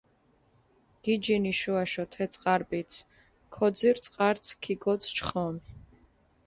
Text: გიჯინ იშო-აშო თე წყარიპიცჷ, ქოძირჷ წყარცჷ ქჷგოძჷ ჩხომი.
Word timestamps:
გიჯინ 1.03 1.43
იშო-აშო 1.51 2.03
თე 2.11 2.25
წყარიპიცჷ, 2.33 2.99
ქოძირჷ 3.55 4.01
წყარცჷ 4.05 4.53
ქჷგოძჷ 4.63 5.11
ჩხომი. 5.15 5.61